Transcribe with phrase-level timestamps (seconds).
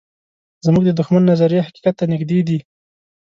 [0.65, 2.59] زموږ د دښمن نظریې حقیقت ته نږدې دي.